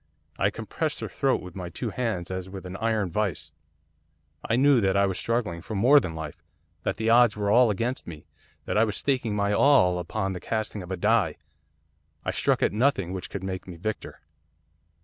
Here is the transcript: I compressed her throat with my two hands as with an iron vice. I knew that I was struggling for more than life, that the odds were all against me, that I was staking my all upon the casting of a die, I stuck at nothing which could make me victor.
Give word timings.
I 0.39 0.49
compressed 0.49 0.99
her 1.01 1.07
throat 1.07 1.41
with 1.43 1.55
my 1.55 1.69
two 1.69 1.91
hands 1.91 2.31
as 2.31 2.49
with 2.49 2.65
an 2.65 2.75
iron 2.77 3.11
vice. 3.11 3.53
I 4.43 4.55
knew 4.55 4.81
that 4.81 4.97
I 4.97 5.05
was 5.05 5.19
struggling 5.19 5.61
for 5.61 5.75
more 5.75 5.99
than 5.99 6.15
life, 6.15 6.41
that 6.81 6.97
the 6.97 7.11
odds 7.11 7.37
were 7.37 7.51
all 7.51 7.69
against 7.69 8.07
me, 8.07 8.25
that 8.65 8.79
I 8.79 8.83
was 8.83 8.97
staking 8.97 9.35
my 9.35 9.53
all 9.53 9.99
upon 9.99 10.33
the 10.33 10.39
casting 10.39 10.81
of 10.81 10.89
a 10.89 10.97
die, 10.97 11.35
I 12.25 12.31
stuck 12.31 12.63
at 12.63 12.73
nothing 12.73 13.13
which 13.13 13.29
could 13.29 13.43
make 13.43 13.67
me 13.67 13.75
victor. 13.75 14.21